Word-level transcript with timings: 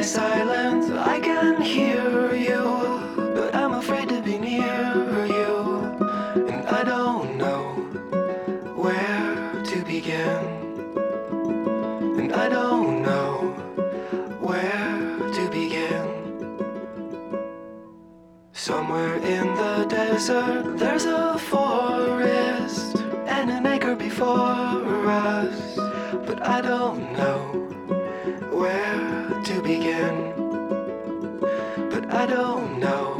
lie 0.00 0.06
silent. 0.06 0.92
I 0.92 1.20
can 1.20 1.60
hear 1.60 2.34
you, 2.34 2.64
but 3.34 3.54
I'm 3.54 3.74
afraid 3.74 4.08
to 4.08 4.22
be 4.22 4.38
near 4.38 5.26
you. 5.26 5.56
And 6.52 6.66
I 6.68 6.82
don't 6.84 7.36
know 7.36 7.62
where 8.76 9.62
to 9.62 9.84
begin. 9.84 10.42
And 12.18 12.32
I 12.32 12.48
don't 12.48 13.02
know 13.02 13.28
where 14.40 15.18
to 15.36 15.42
begin. 15.50 16.08
Somewhere 18.52 19.16
in 19.16 19.46
the 19.54 19.86
desert, 19.88 20.78
there's 20.78 21.04
a 21.04 21.38
forest 21.38 22.96
and 23.26 23.50
an 23.50 23.66
acre 23.66 23.96
before 23.96 25.10
us. 25.10 25.76
But 26.26 26.46
I 26.46 26.60
don't 26.62 27.12
know 27.12 27.60
where 28.48 29.42
to 29.44 29.62
begin. 29.62 30.32
But 31.90 32.12
I 32.14 32.26
don't 32.26 32.78
know 32.78 33.14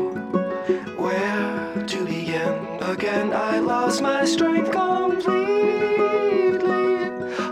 where 0.96 1.84
to 1.86 2.04
begin. 2.04 2.78
Again, 2.80 3.32
I 3.32 3.58
lost 3.58 4.02
my 4.02 4.24
strength 4.24 4.70
completely. 4.72 5.40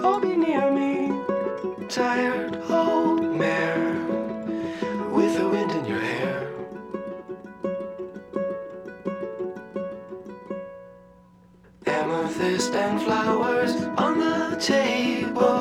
Oh, 0.02 0.18
be 0.20 0.36
near 0.36 0.70
me, 0.70 1.12
tired 1.88 2.56
old 2.70 3.22
mare 3.36 3.94
with 5.12 5.36
the 5.38 5.48
wind 5.48 5.70
in 5.72 5.84
your 5.84 6.00
hair. 6.00 6.52
Amethyst 11.86 12.74
and 12.74 13.00
flowers 13.02 13.74
on 13.96 14.18
the 14.18 14.56
table. 14.60 15.57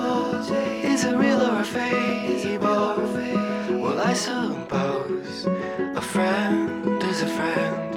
Suppose 4.17 5.45
a 5.45 6.01
friend 6.01 7.03
is 7.03 7.21
a 7.21 7.27
friend. 7.27 7.95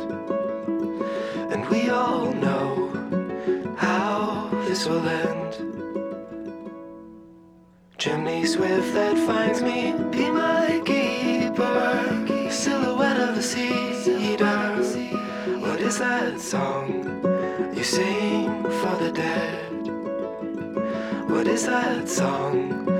And 1.52 1.66
we 1.70 1.88
all 1.88 2.30
know 2.32 2.92
how 3.78 4.50
this 4.66 4.86
will 4.86 5.08
end. 5.08 5.52
Chimney 7.96 8.44
swift 8.44 8.92
that 8.92 9.16
finds 9.26 9.62
me, 9.62 9.94
be 10.10 10.30
my 10.30 10.82
keeper. 10.84 12.50
Silhouette 12.50 13.20
of 13.28 13.38
a 13.38 13.42
cedar. 13.42 14.76
What 15.64 15.80
is 15.80 15.98
that 15.98 16.38
song 16.38 16.86
you 17.74 17.82
sing 17.82 18.62
for 18.80 18.94
the 19.02 19.10
dead? 19.10 19.70
What 21.30 21.46
is 21.46 21.64
that 21.64 22.08
song 22.08 22.99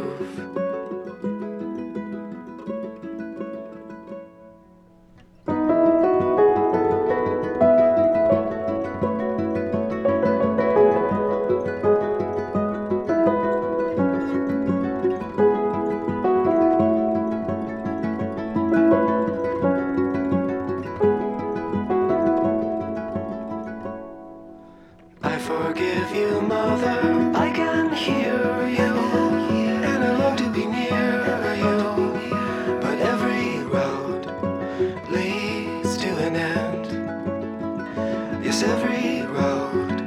Every 38.51 39.21
road 39.23 40.05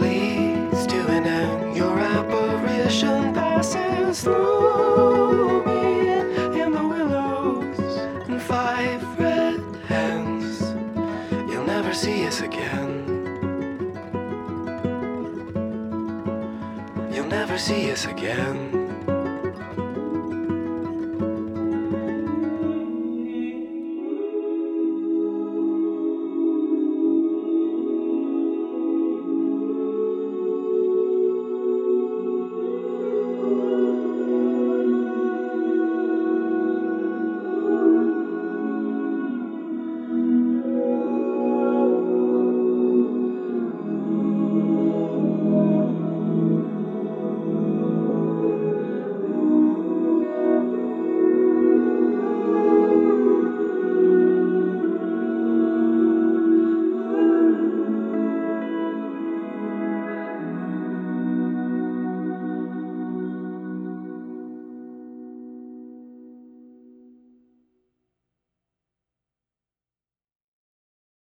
leads 0.00 0.86
to 0.86 1.06
an 1.08 1.26
end. 1.26 1.76
Your 1.76 1.98
apparition 1.98 3.34
passes 3.34 4.22
through 4.22 5.66
me 5.66 6.08
in 6.62 6.70
the 6.70 6.86
willows 6.86 7.78
and 8.28 8.40
five 8.40 9.02
red 9.18 9.60
hens. 9.88 10.60
You'll 11.50 11.66
never 11.66 11.92
see 11.92 12.24
us 12.28 12.40
again. 12.42 13.04
You'll 17.12 17.26
never 17.26 17.58
see 17.58 17.90
us 17.90 18.06
again. 18.06 18.83